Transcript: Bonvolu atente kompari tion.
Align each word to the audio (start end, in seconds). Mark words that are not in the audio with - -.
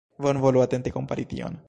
Bonvolu 0.25 0.63
atente 0.65 0.95
kompari 0.97 1.27
tion. 1.35 1.59